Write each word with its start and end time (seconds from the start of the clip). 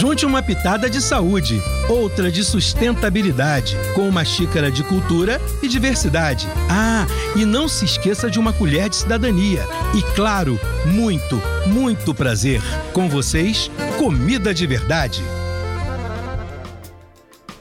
Junte 0.00 0.24
uma 0.24 0.42
pitada 0.42 0.88
de 0.88 0.98
saúde, 0.98 1.60
outra 1.86 2.32
de 2.32 2.42
sustentabilidade, 2.42 3.76
com 3.94 4.08
uma 4.08 4.24
xícara 4.24 4.70
de 4.70 4.82
cultura 4.82 5.38
e 5.62 5.68
diversidade. 5.68 6.48
Ah, 6.70 7.06
e 7.36 7.44
não 7.44 7.68
se 7.68 7.84
esqueça 7.84 8.30
de 8.30 8.38
uma 8.38 8.50
colher 8.50 8.88
de 8.88 8.96
cidadania. 8.96 9.60
E 9.94 10.00
claro, 10.14 10.58
muito, 10.86 11.38
muito 11.66 12.14
prazer. 12.14 12.62
Com 12.94 13.10
vocês, 13.10 13.70
comida 13.98 14.54
de 14.54 14.66
verdade. 14.66 15.22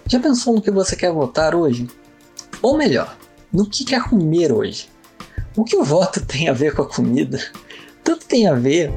Já 0.07 0.17
pensou 0.21 0.53
no 0.53 0.61
que 0.61 0.71
você 0.71 0.95
quer 0.95 1.11
votar 1.11 1.53
hoje? 1.53 1.89
Ou 2.61 2.77
melhor, 2.77 3.17
no 3.51 3.69
que 3.69 3.83
quer 3.83 4.01
comer 4.03 4.53
hoje? 4.53 4.87
O 5.57 5.65
que 5.65 5.75
o 5.75 5.83
voto 5.83 6.23
tem 6.25 6.47
a 6.47 6.53
ver 6.53 6.73
com 6.73 6.83
a 6.83 6.87
comida? 6.87 7.37
Tudo 8.01 8.23
tem 8.23 8.47
a 8.47 8.53
ver 8.53 8.93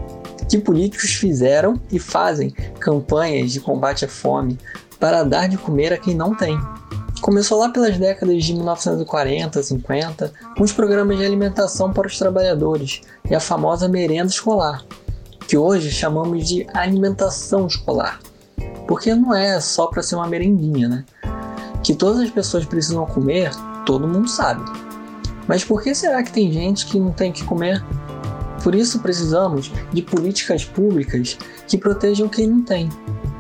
que 0.53 0.59
políticos 0.59 1.15
fizeram 1.15 1.81
e 1.91 1.99
fazem 1.99 2.51
campanhas 2.79 3.53
de 3.53 3.61
combate 3.61 4.05
à 4.05 4.09
fome 4.09 4.59
para 5.01 5.23
dar 5.23 5.49
de 5.49 5.57
comer 5.57 5.95
a 5.95 5.97
quem 5.97 6.15
não 6.15 6.35
tem. 6.35 6.61
Começou 7.23 7.59
lá 7.59 7.71
pelas 7.71 7.97
décadas 7.97 8.45
de 8.45 8.53
1940, 8.53 9.63
50, 9.63 10.33
com 10.55 10.63
os 10.63 10.73
programas 10.73 11.17
de 11.17 11.25
alimentação 11.25 11.93
para 11.93 12.07
os 12.07 12.19
trabalhadores 12.19 13.01
e 13.31 13.35
a 13.35 13.41
famosa 13.41 13.89
merenda 13.89 14.31
escolar, 14.31 14.85
que 15.49 15.57
hoje 15.57 15.91
chamamos 15.91 16.47
de 16.47 16.67
alimentação 16.75 17.67
escolar 17.67 18.21
porque 18.87 19.15
não 19.15 19.35
é 19.35 19.59
só 19.59 19.87
para 19.87 20.03
ser 20.03 20.17
uma 20.17 20.27
merendinha, 20.27 20.87
né? 20.87 21.05
Que 21.83 21.95
todas 21.95 22.21
as 22.21 22.31
pessoas 22.31 22.67
precisam 22.67 23.07
comer, 23.07 23.51
todo 23.87 24.07
mundo 24.07 24.29
sabe. 24.29 24.63
Mas 25.49 25.65
por 25.65 25.83
que 25.83 25.95
será 25.95 26.23
que 26.23 26.31
tem 26.31 26.53
gente 26.53 26.85
que 26.85 27.01
não 27.01 27.11
tem 27.11 27.31
o 27.31 27.33
que 27.33 27.43
comer? 27.45 27.83
Por 28.63 28.75
isso 28.75 29.01
precisamos 29.01 29.73
de 29.93 30.03
políticas 30.03 30.65
públicas 30.65 31.37
que 31.67 31.79
protejam 31.79 32.29
quem 32.29 32.47
não 32.47 32.63
tem. 32.63 32.89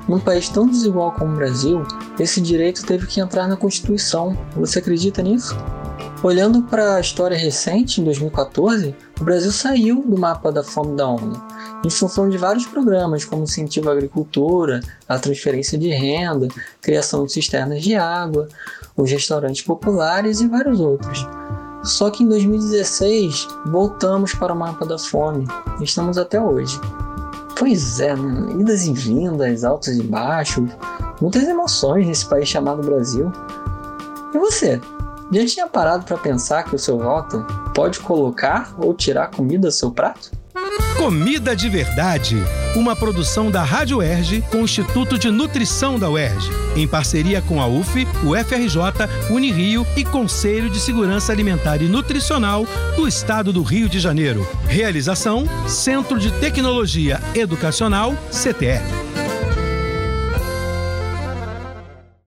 Num 0.08 0.18
país 0.18 0.48
tão 0.48 0.66
desigual 0.66 1.12
como 1.12 1.32
o 1.32 1.36
Brasil, 1.36 1.82
esse 2.18 2.40
direito 2.40 2.84
teve 2.84 3.06
que 3.06 3.20
entrar 3.20 3.46
na 3.46 3.56
Constituição. 3.56 4.36
Você 4.56 4.80
acredita 4.80 5.22
nisso? 5.22 5.56
Olhando 6.22 6.62
para 6.62 6.96
a 6.96 7.00
história 7.00 7.36
recente, 7.36 8.00
em 8.00 8.04
2014, 8.04 8.94
o 9.20 9.24
Brasil 9.24 9.52
saiu 9.52 10.04
do 10.06 10.18
mapa 10.18 10.52
da 10.52 10.62
fome 10.62 10.96
da 10.96 11.06
ONU 11.06 11.40
em 11.84 11.90
função 11.90 12.28
de 12.28 12.38
vários 12.38 12.66
programas, 12.66 13.24
como 13.24 13.42
incentivo 13.42 13.88
à 13.88 13.92
agricultura, 13.92 14.80
a 15.08 15.18
transferência 15.18 15.76
de 15.76 15.88
renda, 15.88 16.48
criação 16.80 17.24
de 17.24 17.32
cisternas 17.32 17.82
de 17.82 17.96
água, 17.96 18.48
os 18.96 19.10
restaurantes 19.10 19.62
populares 19.62 20.40
e 20.40 20.46
vários 20.46 20.80
outros. 20.80 21.26
Só 21.82 22.10
que 22.10 22.22
em 22.22 22.28
2016 22.28 23.48
voltamos 23.66 24.34
para 24.34 24.52
o 24.52 24.56
mapa 24.56 24.86
da 24.86 24.98
fome 24.98 25.46
estamos 25.80 26.16
até 26.16 26.40
hoje. 26.40 26.80
Pois 27.58 28.00
é, 28.00 28.14
né? 28.16 28.60
idas 28.60 28.86
e 28.86 28.92
vindas, 28.92 29.64
altos 29.64 29.88
e 29.88 30.02
baixos, 30.02 30.68
muitas 31.20 31.44
emoções 31.44 32.06
nesse 32.06 32.26
país 32.26 32.48
chamado 32.48 32.82
Brasil. 32.82 33.30
E 34.34 34.38
você? 34.38 34.80
Já 35.30 35.46
tinha 35.46 35.66
parado 35.66 36.04
para 36.04 36.18
pensar 36.18 36.64
que 36.64 36.76
o 36.76 36.78
seu 36.78 36.98
voto 36.98 37.44
pode 37.74 38.00
colocar 38.00 38.74
ou 38.78 38.92
tirar 38.94 39.30
comida 39.30 39.68
do 39.68 39.72
seu 39.72 39.90
prato? 39.90 40.41
Comida 40.96 41.56
de 41.56 41.68
Verdade, 41.68 42.36
uma 42.76 42.94
produção 42.94 43.50
da 43.50 43.62
Rádio 43.62 43.98
UERJ 43.98 44.42
com 44.50 44.58
o 44.58 44.64
Instituto 44.64 45.18
de 45.18 45.30
Nutrição 45.30 45.98
da 45.98 46.08
UERJ, 46.08 46.50
em 46.76 46.86
parceria 46.86 47.42
com 47.42 47.60
a 47.60 47.66
UF, 47.66 48.06
o 48.24 48.36
FRJ, 48.36 49.08
Unirio 49.30 49.86
e 49.96 50.04
Conselho 50.04 50.70
de 50.70 50.78
Segurança 50.78 51.32
Alimentar 51.32 51.82
e 51.82 51.88
Nutricional 51.88 52.66
do 52.96 53.08
Estado 53.08 53.52
do 53.52 53.62
Rio 53.62 53.88
de 53.88 53.98
Janeiro. 53.98 54.46
Realização: 54.66 55.44
Centro 55.66 56.18
de 56.18 56.30
Tecnologia 56.32 57.20
Educacional, 57.34 58.14
CTE. 58.30 59.11